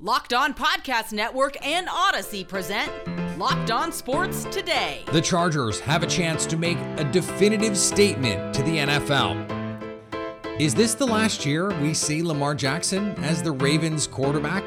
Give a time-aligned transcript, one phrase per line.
[0.00, 2.90] Locked On Podcast Network and Odyssey present
[3.38, 5.04] Locked On Sports Today.
[5.12, 10.60] The Chargers have a chance to make a definitive statement to the NFL.
[10.60, 14.64] Is this the last year we see Lamar Jackson as the Ravens quarterback?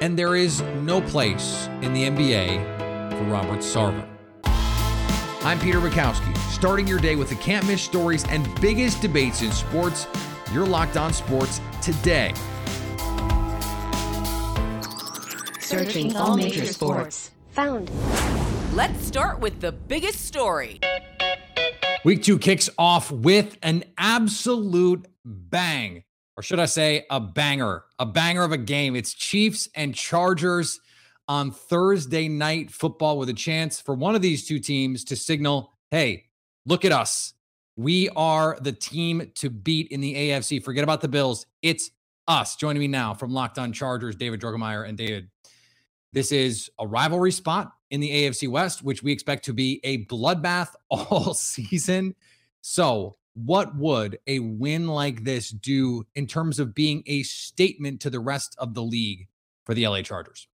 [0.00, 4.08] And there is no place in the NBA for Robert Sarver.
[5.44, 9.52] I'm Peter Bukowski, starting your day with the can't miss stories and biggest debates in
[9.52, 10.06] sports.
[10.54, 12.32] You're locked on sports today.
[15.70, 17.30] Searching all major sports.
[17.52, 17.88] Found.
[18.74, 20.80] Let's start with the biggest story.
[22.04, 26.02] Week two kicks off with an absolute bang,
[26.36, 28.96] or should I say, a banger, a banger of a game.
[28.96, 30.80] It's Chiefs and Chargers
[31.28, 35.72] on Thursday night football with a chance for one of these two teams to signal,
[35.92, 36.24] hey,
[36.66, 37.32] look at us.
[37.76, 40.64] We are the team to beat in the AFC.
[40.64, 41.46] Forget about the Bills.
[41.62, 41.92] It's
[42.26, 42.56] us.
[42.56, 44.88] Joining me now from Locked On Chargers, David Drogemeyer.
[44.88, 45.28] And David,
[46.12, 50.04] this is a rivalry spot in the AFC West, which we expect to be a
[50.06, 52.14] bloodbath all season.
[52.60, 58.10] So, what would a win like this do in terms of being a statement to
[58.10, 59.28] the rest of the league
[59.64, 60.48] for the LA Chargers?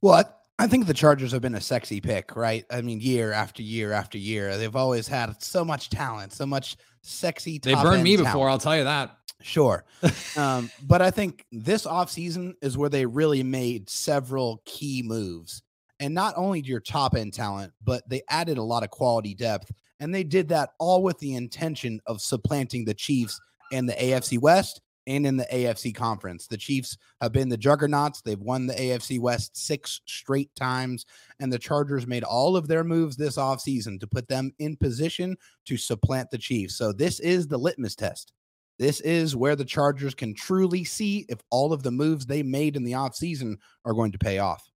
[0.00, 0.24] Well,
[0.58, 2.64] I, think the Chargers have been a sexy pick, right?
[2.70, 6.76] I mean, year after year after year, they've always had so much talent, so much
[7.02, 7.58] sexy.
[7.58, 8.32] They burned me talent.
[8.32, 9.16] before, I'll tell you that.
[9.42, 9.84] Sure.
[10.36, 15.62] um, but I think this offseason is where they really made several key moves.
[16.00, 19.70] And not only your top end talent, but they added a lot of quality depth.
[20.00, 23.40] And they did that all with the intention of supplanting the Chiefs
[23.72, 26.46] and the AFC West and in the AFC conference.
[26.46, 28.20] The Chiefs have been the juggernauts.
[28.20, 31.06] They've won the AFC West six straight times,
[31.40, 35.36] and the Chargers made all of their moves this offseason to put them in position
[35.66, 36.76] to supplant the Chiefs.
[36.76, 38.32] So this is the litmus test.
[38.78, 42.76] This is where the Chargers can truly see if all of the moves they made
[42.76, 44.68] in the offseason are going to pay off.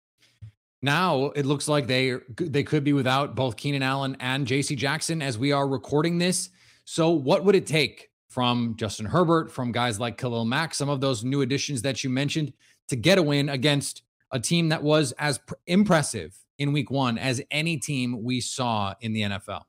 [0.80, 5.20] Now it looks like they they could be without both Keenan Allen and JC Jackson
[5.20, 6.50] as we are recording this.
[6.84, 11.00] So what would it take from Justin Herbert, from guys like Khalil Mack, some of
[11.00, 12.52] those new additions that you mentioned,
[12.88, 17.18] to get a win against a team that was as pr- impressive in week one
[17.18, 19.62] as any team we saw in the NFL.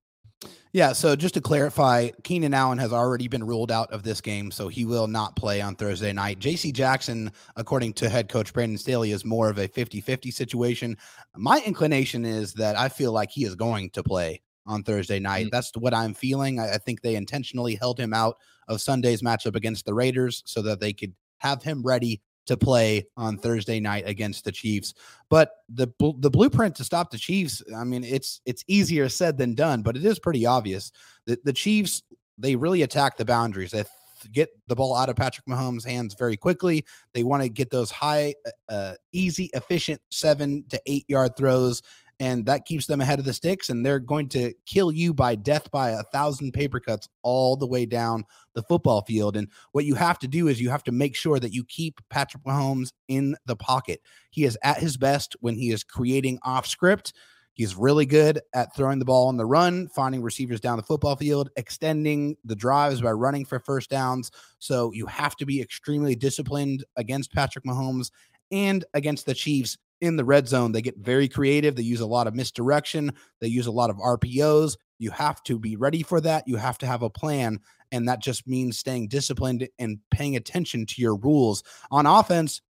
[0.72, 4.52] Yeah, so just to clarify, Keenan Allen has already been ruled out of this game,
[4.52, 6.40] so he will not play on Thursday night.
[6.40, 10.96] JC Jackson, according to head coach Brandon Staley, is more of a 50 50 situation.
[11.36, 15.48] My inclination is that I feel like he is going to play on Thursday night.
[15.48, 15.56] Mm-hmm.
[15.56, 16.60] That's what I'm feeling.
[16.60, 18.38] I, I think they intentionally held him out
[18.68, 23.08] of Sunday's matchup against the Raiders so that they could have him ready to play
[23.16, 24.96] on Thursday night against the Chiefs.
[25.30, 25.88] But the
[26.18, 29.96] the blueprint to stop the Chiefs, I mean, it's it's easier said than done, but
[29.96, 30.92] it is pretty obvious
[31.26, 32.02] that the Chiefs
[32.40, 33.72] they really attack the boundaries.
[33.72, 33.84] They
[34.32, 36.86] get the ball out of Patrick Mahomes' hands very quickly.
[37.14, 38.34] They want to get those high,
[38.68, 41.84] uh easy, efficient seven to eight yard throws
[42.20, 45.36] and that keeps them ahead of the sticks and they're going to kill you by
[45.36, 49.38] death by a thousand paper cuts all the way down the football field.
[49.38, 52.02] And what you have to do is you have to make sure that you keep
[52.10, 54.02] Patrick Mahomes in the pocket.
[54.32, 57.14] He is at his best when he is creating off script.
[57.54, 61.16] He's really good at throwing the ball on the run finding receivers down the football
[61.16, 64.32] field extending the drives by running for first downs.
[64.60, 68.12] So you have to be extremely disciplined against Patrick Mahomes
[68.52, 70.72] and against the Chiefs in the red zone.
[70.72, 71.76] They get very creative.
[71.76, 73.14] They use a lot of misdirection.
[73.42, 74.78] They use a lot of RPOs.
[74.98, 76.48] You have to be ready for that.
[76.48, 77.60] You have to have a plan.
[77.92, 81.64] And that just means staying disciplined and paying attention to your rules.
[81.92, 82.62] On offense,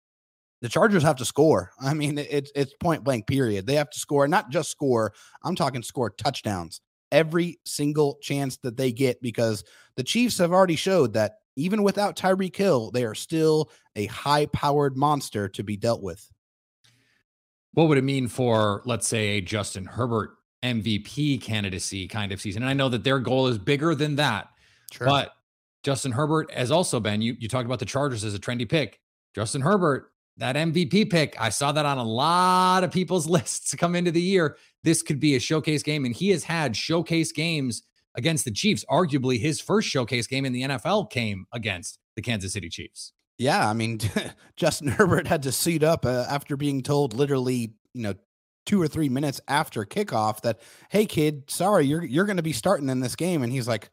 [0.61, 1.73] the Chargers have to score.
[1.81, 3.67] I mean, it's it's point blank period.
[3.67, 5.13] They have to score, not just score.
[5.43, 9.65] I'm talking score touchdowns every single chance that they get because
[9.97, 14.47] the Chiefs have already showed that even without Tyreek Hill, they are still a high
[14.47, 16.31] powered monster to be dealt with.
[17.73, 20.31] What would it mean for, let's say, a Justin Herbert
[20.63, 22.63] MVP candidacy kind of season?
[22.63, 24.49] And I know that their goal is bigger than that.
[24.93, 25.07] Sure.
[25.07, 25.33] But
[25.83, 29.01] Justin Herbert has also been, you, you talked about the Chargers as a trendy pick.
[29.35, 33.77] Justin Herbert, that MVP pick, I saw that on a lot of people's lists to
[33.77, 34.57] come into the year.
[34.83, 36.05] This could be a showcase game.
[36.05, 37.83] And he has had showcase games
[38.15, 38.85] against the Chiefs.
[38.91, 43.13] Arguably, his first showcase game in the NFL came against the Kansas City Chiefs.
[43.39, 44.01] Yeah, I mean,
[44.57, 48.15] Justin Herbert had to suit up uh, after being told literally, you know,
[48.67, 52.53] two or three minutes after kickoff that, "Hey, kid, sorry, you're you're going to be
[52.53, 53.91] starting in this game," and he's like,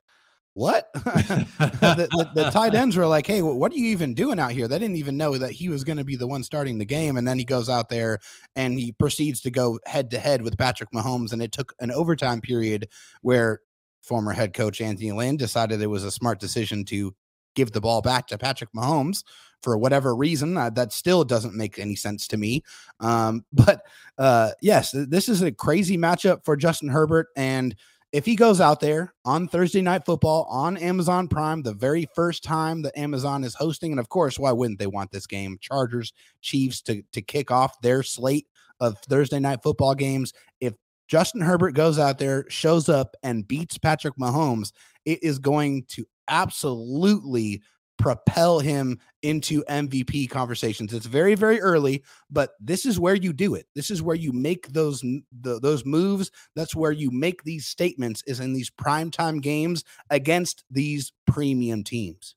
[0.55, 4.51] "What?" the, the, the, tight ends were like, "Hey, what are you even doing out
[4.51, 6.85] here?" They didn't even know that he was going to be the one starting the
[6.85, 8.19] game, and then he goes out there
[8.55, 11.91] and he proceeds to go head to head with Patrick Mahomes, and it took an
[11.91, 12.89] overtime period
[13.21, 13.61] where
[14.01, 17.15] former head coach Anthony Lynn decided it was a smart decision to
[17.55, 19.23] give the ball back to Patrick Mahomes
[19.61, 20.55] for whatever reason.
[20.55, 22.63] Uh, that still doesn't make any sense to me.
[22.99, 23.81] Um, but
[24.17, 27.27] uh, yes, this is a crazy matchup for Justin Herbert.
[27.35, 27.75] And
[28.11, 32.43] if he goes out there on Thursday Night Football on Amazon Prime, the very first
[32.43, 35.57] time that Amazon is hosting, and of course, why wouldn't they want this game?
[35.59, 38.47] Chargers, Chiefs to to kick off their slate
[38.79, 40.31] of Thursday Night Football games.
[40.61, 40.75] If
[41.09, 44.71] Justin Herbert goes out there, shows up, and beats Patrick Mahomes,
[45.03, 47.61] it is going to absolutely
[47.97, 50.93] propel him into MVP conversations.
[50.93, 53.67] It's very very early, but this is where you do it.
[53.73, 56.31] This is where you make those the, those moves.
[56.55, 62.35] That's where you make these statements is in these primetime games against these premium teams.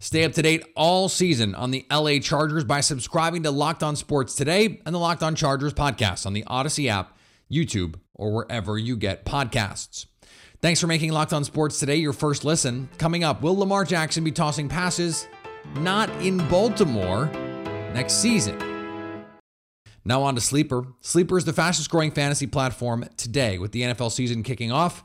[0.00, 3.94] Stay up to date all season on the LA Chargers by subscribing to Locked On
[3.94, 7.16] Sports today and the Locked On Chargers podcast on the Odyssey app,
[7.48, 10.06] YouTube, or wherever you get podcasts.
[10.62, 12.88] Thanks for making Locked On Sports today your first listen.
[12.96, 15.26] Coming up, will Lamar Jackson be tossing passes
[15.78, 17.26] not in Baltimore
[17.92, 18.56] next season?
[20.04, 20.84] Now on to Sleeper.
[21.00, 25.02] Sleeper is the fastest growing fantasy platform today with the NFL season kicking off.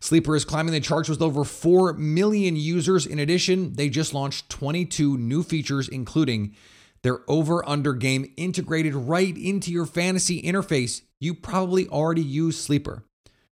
[0.00, 3.06] Sleeper is climbing the charts with over 4 million users.
[3.06, 6.56] In addition, they just launched 22 new features, including
[7.02, 11.02] their over under game integrated right into your fantasy interface.
[11.20, 13.04] You probably already use Sleeper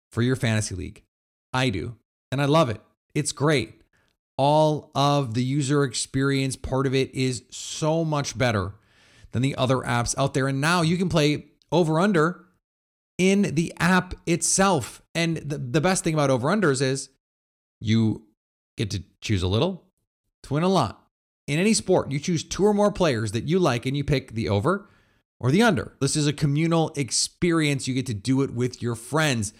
[0.09, 1.03] for your fantasy league.
[1.53, 1.95] I do.
[2.31, 2.81] And I love it.
[3.13, 3.81] It's great.
[4.37, 8.73] All of the user experience part of it is so much better
[9.31, 10.47] than the other apps out there.
[10.47, 12.45] And now you can play over under
[13.17, 15.01] in the app itself.
[15.13, 17.09] And the, the best thing about over unders is
[17.79, 18.25] you
[18.77, 19.83] get to choose a little
[20.43, 20.99] to win a lot.
[21.45, 24.31] In any sport, you choose two or more players that you like and you pick
[24.31, 24.89] the over
[25.39, 25.93] or the under.
[25.99, 27.87] This is a communal experience.
[27.87, 29.53] You get to do it with your friends.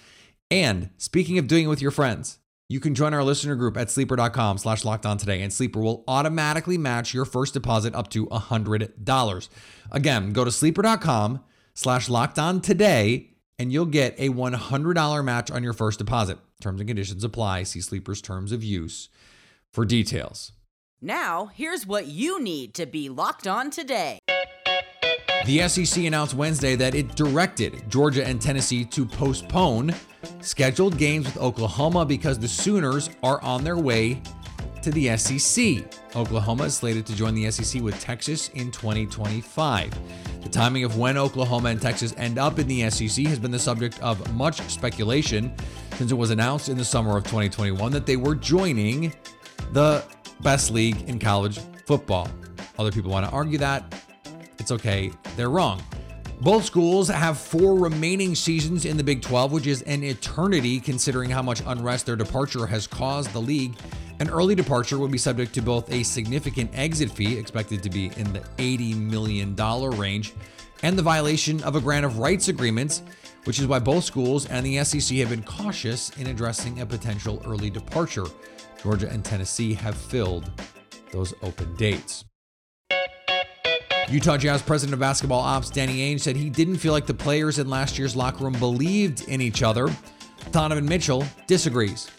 [0.54, 2.38] And speaking of doing it with your friends,
[2.70, 6.04] you can join our listener group at sleeper.com slash locked on today, and Sleeper will
[6.08, 9.50] automatically match your first deposit up to $100.
[9.92, 15.64] Again, go to sleeper.com slash locked on today, and you'll get a $100 match on
[15.64, 16.38] your first deposit.
[16.62, 17.64] Terms and conditions apply.
[17.64, 19.10] See Sleeper's terms of use
[19.72, 20.52] for details.
[21.02, 24.20] Now, here's what you need to be locked on today.
[25.46, 29.94] The SEC announced Wednesday that it directed Georgia and Tennessee to postpone
[30.40, 34.22] scheduled games with Oklahoma because the Sooners are on their way
[34.84, 35.84] to the SEC.
[36.16, 39.94] Oklahoma is slated to join the SEC with Texas in 2025.
[40.44, 43.60] The timing of when Oklahoma and Texas end up in the SEC has been the
[43.60, 45.54] subject of much speculation
[45.96, 49.14] since it was announced in the summer of 2021 that they were joining
[49.74, 50.06] the
[50.40, 52.30] best league in college football.
[52.80, 54.03] Other people want to argue that.
[54.60, 55.82] It's okay, they're wrong.
[56.42, 61.30] Both schools have four remaining seasons in the Big 12, which is an eternity considering
[61.30, 63.78] how much unrest their departure has caused the league.
[64.20, 68.12] An early departure would be subject to both a significant exit fee, expected to be
[68.18, 70.34] in the $80 million range,
[70.82, 73.04] and the violation of a grant of rights agreements,
[73.46, 77.42] which is why both schools and the SEC have been cautious in addressing a potential
[77.46, 78.26] early departure.
[78.82, 80.52] Georgia and Tennessee have filled
[81.12, 82.26] those open dates.
[84.10, 87.60] Utah Jazz president of basketball ops Danny Ainge said he didn't feel like the players
[87.60, 89.90] in last year's locker room believed in each other.
[90.52, 92.10] Donovan Mitchell disagrees.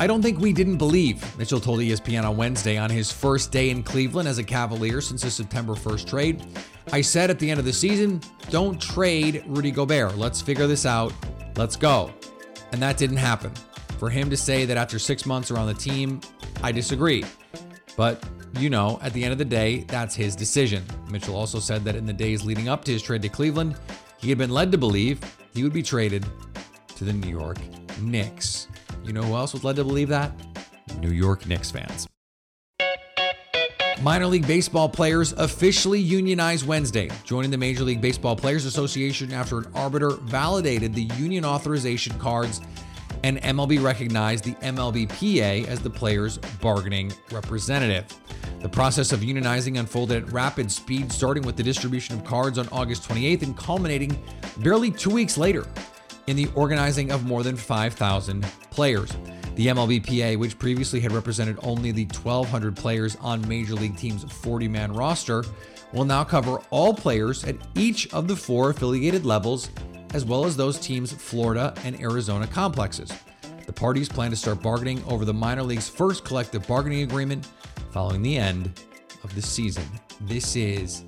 [0.00, 3.70] I don't think we didn't believe, Mitchell told ESPN on Wednesday on his first day
[3.70, 6.46] in Cleveland as a Cavalier since the September 1st trade.
[6.92, 8.20] I said at the end of the season,
[8.50, 10.16] don't trade Rudy Gobert.
[10.16, 11.12] Let's figure this out.
[11.56, 12.12] Let's go.
[12.72, 13.52] And that didn't happen.
[13.98, 16.20] For him to say that after six months around the team,
[16.62, 17.24] I disagree.
[17.96, 18.22] But
[18.56, 20.84] you know, at the end of the day, that's his decision.
[21.10, 23.76] Mitchell also said that in the days leading up to his trade to Cleveland,
[24.18, 25.20] he had been led to believe
[25.54, 26.26] he would be traded
[26.96, 27.58] to the New York
[28.00, 28.68] Knicks.
[29.04, 30.32] You know who else was led to believe that?
[31.00, 32.06] New York Knicks fans.
[34.02, 39.58] Minor League Baseball players officially unionized Wednesday, joining the Major League Baseball Players Association after
[39.58, 42.60] an arbiter validated the union authorization cards
[43.24, 48.06] and MLB recognized the MLBPA as the players' bargaining representative.
[48.60, 52.68] The process of unionizing unfolded at rapid speed, starting with the distribution of cards on
[52.70, 54.20] August 28th and culminating
[54.58, 55.64] barely two weeks later
[56.26, 59.10] in the organizing of more than 5,000 players.
[59.54, 64.66] The MLBPA, which previously had represented only the 1,200 players on Major League Team's 40
[64.68, 65.44] man roster,
[65.92, 69.70] will now cover all players at each of the four affiliated levels
[70.14, 73.12] as well as those teams' Florida and Arizona complexes.
[73.66, 77.46] The parties plan to start bargaining over the minor league's first collective bargaining agreement
[77.90, 78.80] following the end
[79.24, 79.84] of the season.
[80.22, 81.04] This is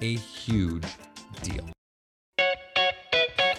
[0.00, 0.84] a huge
[1.42, 1.64] deal.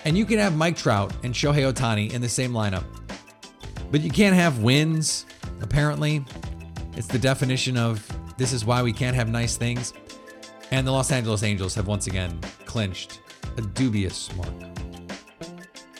[0.05, 2.85] And you can have Mike Trout and Shohei Ohtani in the same lineup,
[3.91, 5.25] but you can't have wins,
[5.61, 6.25] apparently.
[6.95, 8.07] It's the definition of
[8.37, 9.93] this is why we can't have nice things.
[10.71, 13.21] And the Los Angeles Angels have once again clinched
[13.57, 14.53] a dubious mark.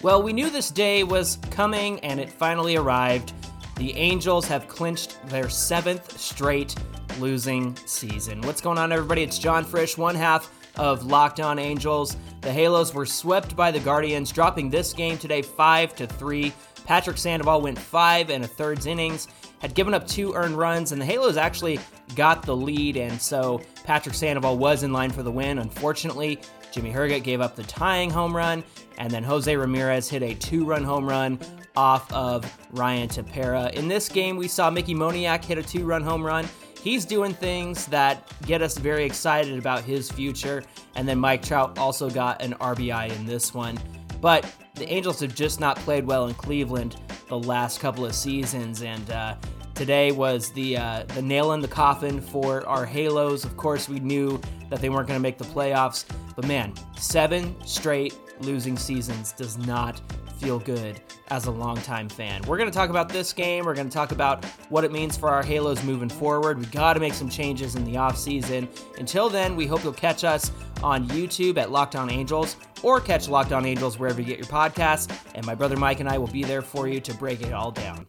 [0.02, 3.34] Well, we knew this day was coming and it finally arrived.
[3.80, 6.76] The Angels have clinched their seventh straight
[7.18, 8.42] losing season.
[8.42, 9.24] What's going on, everybody?
[9.24, 12.18] It's John Frisch, one half of Locked On Angels.
[12.42, 16.52] The Halos were swept by the Guardians, dropping this game today 5 to 3.
[16.84, 21.02] Patrick Sandoval went five and a thirds innings, had given up two earned runs, and
[21.02, 21.80] the Halos actually
[22.16, 25.60] got the lead, and so Patrick Sandoval was in line for the win.
[25.60, 26.42] Unfortunately,
[26.74, 28.62] Jimmy Herget gave up the tying home run,
[28.98, 31.40] and then Jose Ramirez hit a two run home run
[31.76, 33.72] off of Ryan Tepera.
[33.74, 36.48] In this game, we saw Mickey Moniak hit a two run home run.
[36.82, 40.64] He's doing things that get us very excited about his future.
[40.96, 43.78] And then Mike Trout also got an RBI in this one.
[44.22, 46.96] But the Angels have just not played well in Cleveland
[47.28, 49.36] the last couple of seasons, and uh,
[49.76, 53.46] today was the uh, the nail in the coffin for our Halos.
[53.46, 57.56] Of course, we knew that they weren't going to make the playoffs, but man, seven
[57.66, 60.02] straight losing seasons does not
[60.40, 62.42] feel good as a longtime fan.
[62.48, 63.66] We're going to talk about this game.
[63.66, 66.60] We're going to talk about what it means for our Halos moving forward.
[66.60, 68.68] We got to make some changes in the offseason.
[68.98, 73.28] Until then, we hope you'll catch us on YouTube at Locked On Angels or catch
[73.28, 75.14] Locked On Angels wherever you get your podcasts.
[75.36, 77.72] And my brother Mike and I will be there for you to break it all
[77.72, 78.08] down.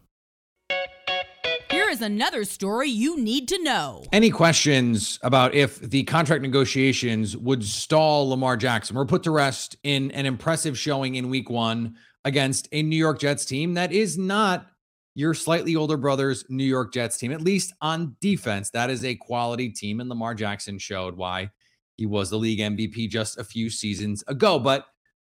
[1.69, 4.03] Here is another story you need to know.
[4.11, 9.77] Any questions about if the contract negotiations would stall Lamar Jackson or put to rest
[9.83, 11.95] in an impressive showing in week one
[12.25, 14.67] against a New York Jets team that is not
[15.15, 18.69] your slightly older brother's New York Jets team, at least on defense.
[18.69, 21.49] That is a quality team, and Lamar Jackson showed why
[21.97, 24.57] he was the league MVP just a few seasons ago.
[24.57, 24.85] But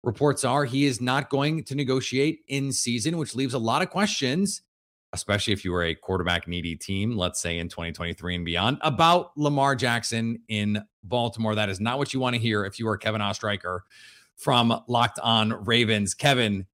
[0.02, 3.90] reports are he is not going to negotiate in season, which leaves a lot of
[3.90, 4.62] questions
[5.14, 9.30] especially if you were a quarterback needy team, let's say in 2023 and beyond, about
[9.36, 11.54] Lamar Jackson in Baltimore.
[11.54, 13.80] That is not what you want to hear if you are Kevin Oestreicher
[14.36, 16.14] from Locked On Ravens.
[16.14, 16.66] Kevin,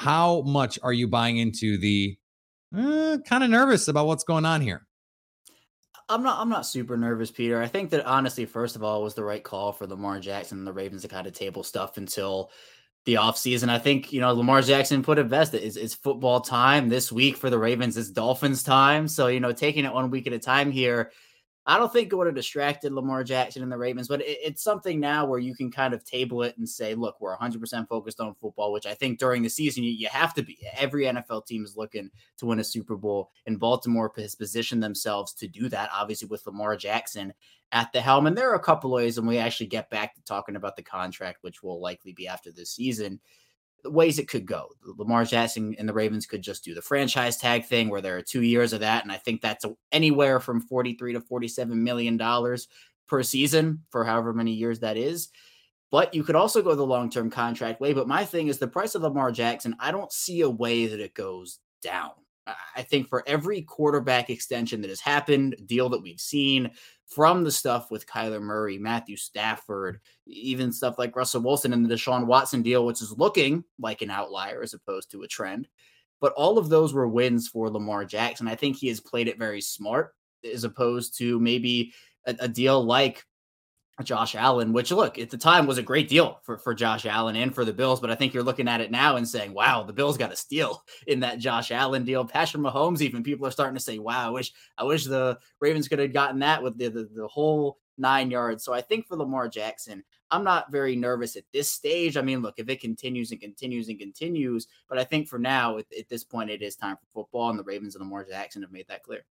[0.00, 2.16] how much are you buying into the
[2.74, 4.86] uh, kind of nervous about what's going on here?
[6.08, 6.40] I'm not.
[6.40, 7.60] I'm not super nervous, Peter.
[7.60, 10.66] I think that honestly, first of all, was the right call for Lamar Jackson and
[10.66, 12.50] the Ravens to kind of table stuff until
[13.04, 13.68] the offseason.
[13.68, 15.52] I think, you know, Lamar Jackson put it best.
[15.52, 17.98] It's, it's football time this week for the Ravens.
[17.98, 19.06] It's Dolphins time.
[19.06, 21.12] So, you know, taking it one week at a time here,
[21.66, 24.62] I don't think it would have distracted Lamar Jackson and the Ravens, but it, it's
[24.62, 28.20] something now where you can kind of table it and say, look, we're 100% focused
[28.20, 30.58] on football, which I think during the season you, you have to be.
[30.76, 35.34] Every NFL team is looking to win a Super Bowl, and Baltimore has positioned themselves
[35.34, 37.34] to do that, obviously, with Lamar Jackson
[37.72, 38.26] at the helm.
[38.26, 40.76] And there are a couple of ways, and we actually get back to talking about
[40.76, 43.20] the contract, which will likely be after this season.
[43.82, 44.68] The ways it could go.
[44.84, 48.22] Lamar Jackson and the Ravens could just do the franchise tag thing where there are
[48.22, 49.02] two years of that.
[49.02, 52.68] And I think that's anywhere from 43 to 47 million dollars
[53.08, 55.28] per season for however many years that is.
[55.90, 57.92] But you could also go the long term contract way.
[57.92, 61.00] But my thing is the price of Lamar Jackson, I don't see a way that
[61.00, 62.12] it goes down.
[62.76, 66.70] I think for every quarterback extension that has happened, deal that we've seen,
[67.10, 71.94] from the stuff with Kyler Murray, Matthew Stafford, even stuff like Russell Wilson and the
[71.94, 75.66] Deshaun Watson deal, which is looking like an outlier as opposed to a trend.
[76.20, 78.46] But all of those were wins for Lamar Jackson.
[78.46, 80.14] I think he has played it very smart
[80.44, 81.92] as opposed to maybe
[82.26, 83.24] a, a deal like
[84.02, 87.36] Josh Allen, which look at the time was a great deal for, for Josh Allen
[87.36, 88.00] and for the Bills.
[88.00, 90.36] But I think you're looking at it now and saying, wow, the Bills got a
[90.36, 92.24] steal in that Josh Allen deal.
[92.24, 95.88] Patrick Mahomes, even people are starting to say, wow, I wish I wish the Ravens
[95.88, 98.64] could have gotten that with the, the, the whole nine yards.
[98.64, 102.16] So I think for Lamar Jackson, I'm not very nervous at this stage.
[102.16, 105.78] I mean, look, if it continues and continues and continues, but I think for now,
[105.78, 108.62] at, at this point, it is time for football, and the Ravens and Lamar Jackson
[108.62, 109.24] have made that clear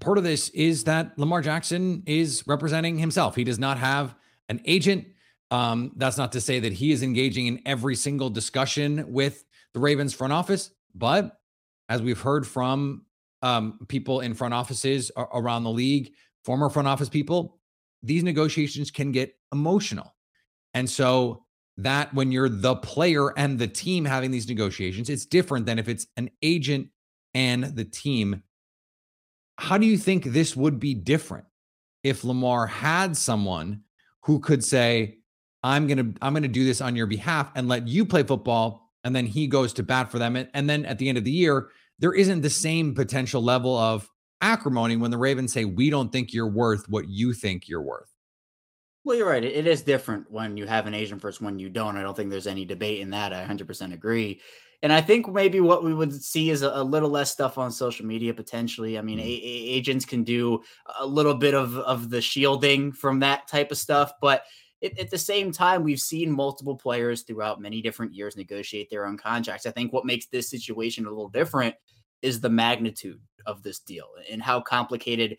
[0.00, 3.34] part of this is that Lamar Jackson is representing himself.
[3.34, 4.14] He does not have
[4.48, 5.06] an agent.
[5.50, 9.80] Um, that's not to say that he is engaging in every single discussion with the
[9.80, 11.38] Ravens front office, but
[11.88, 13.06] as we've heard from
[13.42, 16.12] um, people in front offices around the league,
[16.44, 17.58] former front office people,
[18.02, 20.14] these negotiations can get emotional.
[20.74, 21.44] And so
[21.78, 25.88] that when you're the player and the team having these negotiations, it's different than if
[25.88, 26.88] it's an agent
[27.34, 28.42] and the team
[29.58, 31.44] how do you think this would be different
[32.04, 33.82] if Lamar had someone
[34.22, 35.18] who could say,
[35.64, 38.22] I'm going to I'm going to do this on your behalf and let you play
[38.22, 41.18] football and then he goes to bat for them and, and then at the end
[41.18, 44.08] of the year there isn't the same potential level of
[44.40, 48.14] acrimony when the Ravens say we don't think you're worth what you think you're worth.
[49.04, 49.42] Well, you're right.
[49.42, 51.96] It, is different when you have an agent versus when you don't.
[51.96, 53.32] I don't think there's any debate in that.
[53.32, 54.40] I 100% agree.
[54.82, 57.72] And I think maybe what we would see is a, a little less stuff on
[57.72, 58.96] social media potentially.
[58.96, 59.26] I mean, mm-hmm.
[59.26, 60.62] a- a- agents can do
[61.00, 64.44] a little bit of, of the shielding from that type of stuff, but
[64.80, 69.06] it, at the same time, we've seen multiple players throughout many different years negotiate their
[69.06, 69.66] own contracts.
[69.66, 71.74] I think what makes this situation a little different
[72.22, 75.36] is the magnitude of this deal and how complicated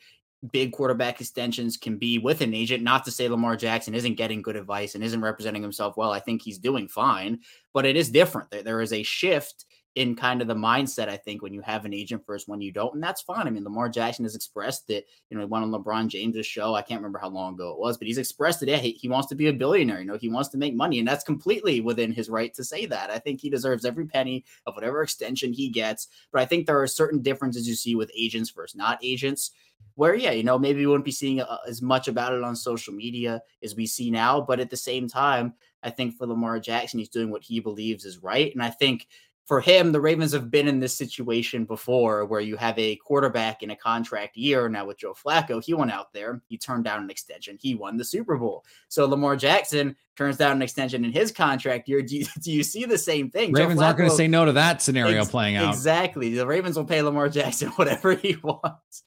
[0.52, 2.84] big quarterback extensions can be with an agent.
[2.84, 6.12] Not to say Lamar Jackson isn't getting good advice and isn't representing himself well.
[6.12, 7.40] I think he's doing fine,
[7.74, 8.50] but it is different.
[8.50, 9.66] There, there is a shift
[9.96, 12.72] in kind of the mindset, I think, when you have an agent first, when you
[12.72, 12.94] don't.
[12.94, 13.48] And that's fine.
[13.48, 16.76] I mean, Lamar Jackson has expressed that, you know, he went on LeBron James's show.
[16.76, 19.10] I can't remember how long ago it was, but he's expressed that yeah, he, he
[19.10, 20.00] wants to be a billionaire.
[20.00, 21.00] You know, he wants to make money.
[21.00, 23.10] And that's completely within his right to say that.
[23.10, 26.08] I think he deserves every penny of whatever extension he gets.
[26.32, 29.52] But I think there are certain differences you see with agents versus not agents
[29.96, 32.56] where yeah you know maybe we wouldn't be seeing uh, as much about it on
[32.56, 35.54] social media as we see now but at the same time
[35.84, 39.08] i think for lamar jackson he's doing what he believes is right and i think
[39.50, 43.64] for him the ravens have been in this situation before where you have a quarterback
[43.64, 44.70] in a contract year.
[44.70, 47.98] Now with joe flacco he went out there he turned down an extension he won
[47.98, 48.64] the super bowl.
[48.90, 52.04] So lamar jackson turns down an extension in his contract year.
[52.04, 53.52] Do you, do you see the same thing?
[53.52, 55.74] Ravens aren't going to say no to that scenario ex- playing out.
[55.74, 56.36] exactly.
[56.36, 59.04] The ravens will pay lamar jackson whatever he wants.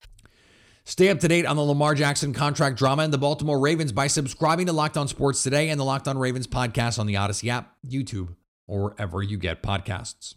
[0.84, 4.08] Stay up to date on the Lamar Jackson contract drama and the Baltimore Ravens by
[4.08, 7.50] subscribing to Locked On Sports today and the Locked On Ravens podcast on the Odyssey
[7.50, 8.34] app, YouTube,
[8.72, 10.34] or wherever you get podcasts.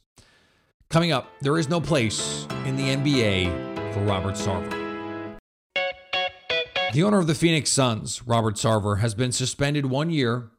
[0.89, 5.39] Coming up, there is no place in the NBA for Robert Sarver.
[6.91, 10.51] The owner of the Phoenix Suns, Robert Sarver, has been suspended one year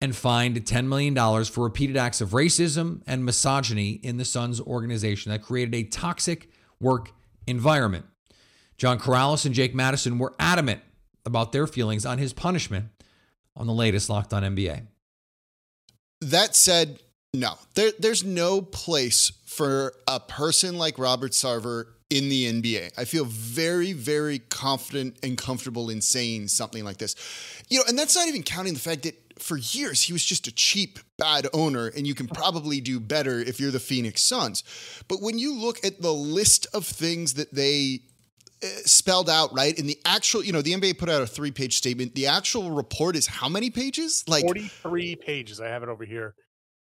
[0.00, 5.30] and fined $10 million for repeated acts of racism and misogyny in the Suns organization
[5.30, 6.50] that created a toxic
[6.80, 7.12] work
[7.46, 8.04] environment.
[8.78, 10.80] John Karalis and Jake Madison were adamant
[11.24, 12.86] about their feelings on his punishment
[13.54, 14.88] on the latest Locked On NBA.
[16.20, 17.00] That said,
[17.34, 22.92] no, there, there's no place for a person like Robert Sarver in the NBA.
[22.98, 27.16] I feel very, very confident and comfortable in saying something like this.
[27.70, 30.46] You know, and that's not even counting the fact that for years he was just
[30.46, 34.62] a cheap, bad owner, and you can probably do better if you're the Phoenix Suns.
[35.08, 38.00] But when you look at the list of things that they
[38.62, 41.50] eh, spelled out right in the actual you know the nba put out a three
[41.50, 45.88] page statement the actual report is how many pages like 43 pages i have it
[45.88, 46.34] over here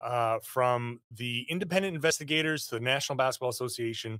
[0.01, 4.19] uh, from the independent investigators to the national basketball association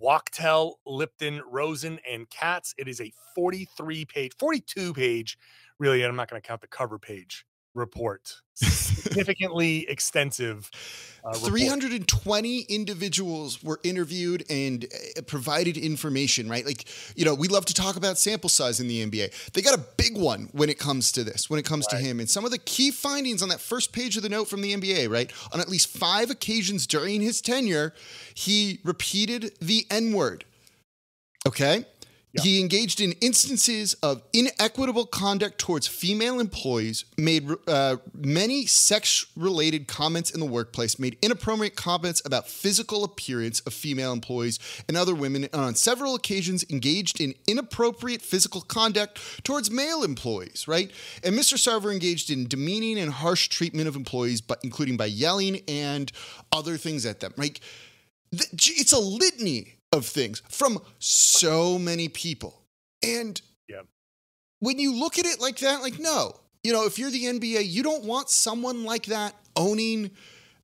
[0.00, 2.74] Wachtell, Lipton, Rosen, and Katz.
[2.78, 5.36] It is a 43 page, 42 page,
[5.78, 8.40] really, I'm not going to count the cover page report.
[8.54, 10.70] Significantly extensive.
[11.24, 16.64] Uh, 320 individuals were interviewed and uh, provided information, right?
[16.66, 16.84] Like,
[17.16, 19.52] you know, we love to talk about sample size in the NBA.
[19.52, 21.98] They got a big one when it comes to this, when it comes right.
[21.98, 22.20] to him.
[22.20, 24.74] And some of the key findings on that first page of the note from the
[24.74, 25.32] NBA, right?
[25.52, 27.94] On at least five occasions during his tenure,
[28.34, 30.44] he repeated the N word.
[31.46, 31.84] Okay.
[32.42, 39.86] He engaged in instances of inequitable conduct towards female employees, made uh, many sex related
[39.86, 45.14] comments in the workplace, made inappropriate comments about physical appearance of female employees and other
[45.14, 50.90] women, and on several occasions engaged in inappropriate physical conduct towards male employees, right?
[51.22, 51.54] And Mr.
[51.54, 56.10] Sarver engaged in demeaning and harsh treatment of employees, but including by yelling and
[56.50, 57.60] other things at them, right?
[58.32, 62.60] It's a litany of things from so many people.
[63.02, 63.82] And yeah.
[64.60, 67.68] when you look at it like that, like, no, you know, if you're the NBA,
[67.68, 70.10] you don't want someone like that owning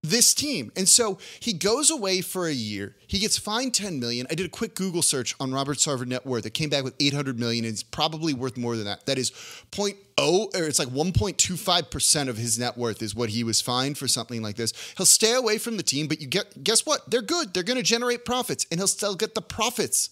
[0.03, 0.73] this team.
[0.77, 2.97] And so he goes away for a year.
[3.07, 4.27] He gets fined 10 million.
[4.31, 6.47] I did a quick Google search on Robert Sarver net worth.
[6.47, 9.05] It came back with 800 million and it's probably worth more than that.
[9.07, 9.31] That is
[9.71, 14.09] 0.0 or it's like 1.25% of his net worth is what he was fined for
[14.09, 14.73] something like this.
[14.97, 17.11] He'll stay away from the team, but you get guess what?
[17.11, 17.53] They're good.
[17.53, 20.11] They're going to generate profits and he'll still get the profits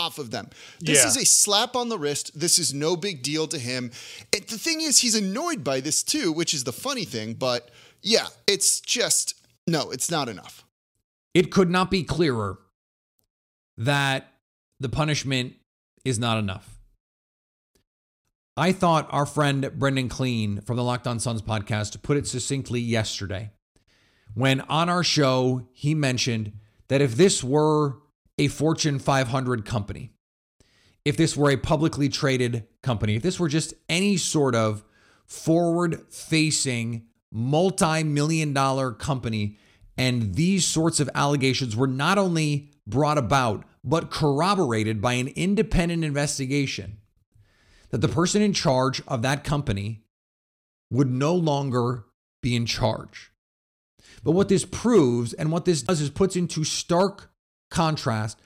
[0.00, 0.48] off of them.
[0.80, 1.08] This yeah.
[1.08, 2.38] is a slap on the wrist.
[2.38, 3.92] This is no big deal to him.
[4.32, 7.70] And the thing is he's annoyed by this too, which is the funny thing, but
[8.02, 9.34] yeah, it's just,
[9.66, 10.64] no, it's not enough.
[11.34, 12.58] It could not be clearer
[13.76, 14.32] that
[14.80, 15.54] the punishment
[16.04, 16.78] is not enough.
[18.56, 22.80] I thought our friend Brendan Clean from the Locked On Suns podcast put it succinctly
[22.80, 23.52] yesterday
[24.34, 26.52] when on our show he mentioned
[26.88, 27.98] that if this were
[28.40, 30.14] a Fortune 500 company,
[31.04, 34.82] if this were a publicly traded company, if this were just any sort of
[35.26, 39.58] forward facing multi million dollar company.
[39.96, 46.04] And these sorts of allegations were not only brought about, but corroborated by an independent
[46.04, 46.96] investigation.
[47.90, 50.04] that the person in charge of that company
[50.90, 52.04] would no longer
[52.40, 53.32] be in charge.
[54.22, 57.29] But what this proves and what this does is puts into stark
[57.70, 58.38] contrast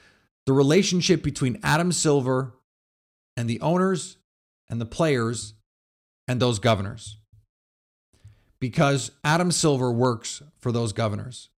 [0.47, 2.55] the relationship between Adam Silver
[3.37, 4.19] and the owners
[4.69, 5.55] and the players
[6.29, 7.19] and those governors.
[8.61, 11.51] Because Adam Silver works for those governors.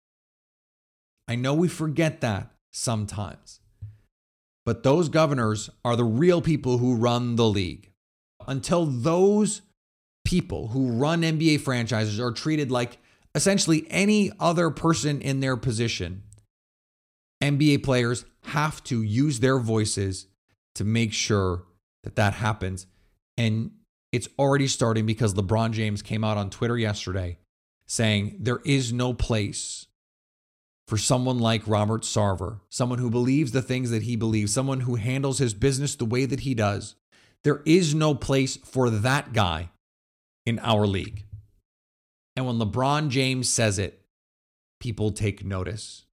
[1.28, 3.60] I know we forget that sometimes.
[4.66, 7.92] But those governors are the real people who run the league.
[8.48, 9.62] Until those
[10.24, 12.98] people who run NBA franchises are treated like
[13.36, 16.24] essentially any other person in their position,
[17.42, 20.28] NBA players have to use their voices
[20.76, 21.64] to make sure
[22.04, 22.88] that that happens.
[23.38, 23.72] And
[24.12, 27.38] it's already starting because LeBron James came out on Twitter yesterday
[27.88, 29.88] saying there is no place
[30.88, 34.96] for someone like Robert Sarver, someone who believes the things that he believes, someone who
[34.96, 36.96] handles his business the way that he does.
[37.44, 39.72] There is no place for that guy
[40.46, 41.26] in our league.
[42.36, 44.02] And when LeBron James says it,
[44.80, 46.06] people take notice.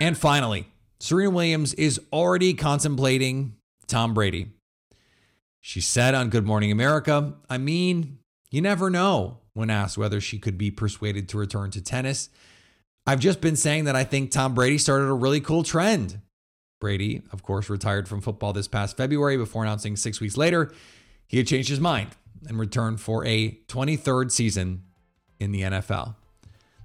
[0.00, 4.48] And finally, Serena Williams is already contemplating Tom Brady.
[5.60, 8.18] She said on Good Morning America, I mean,
[8.50, 12.28] you never know when asked whether she could be persuaded to return to tennis.
[13.06, 16.20] I've just been saying that I think Tom Brady started a really cool trend.
[16.80, 20.72] Brady, of course, retired from football this past February before announcing six weeks later
[21.26, 22.10] he had changed his mind
[22.46, 24.84] and returned for a 23rd season
[25.40, 26.14] in the NFL.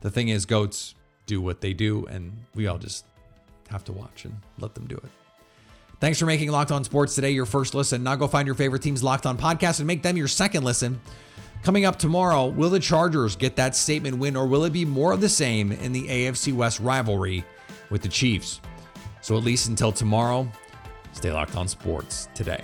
[0.02, 0.96] The thing is, goats
[1.30, 3.06] do what they do, and we all just
[3.70, 5.10] have to watch and let them do it.
[6.00, 8.04] Thanks for making Locked On Sports today your first listen.
[8.04, 11.00] Now go find your favorite team's Locked On podcast and make them your second listen.
[11.62, 15.12] Coming up tomorrow, will the Chargers get that statement win or will it be more
[15.12, 17.44] of the same in the AFC West rivalry
[17.90, 18.62] with the Chiefs?
[19.22, 20.50] So at least until tomorrow,
[21.12, 22.64] stay locked on sports today.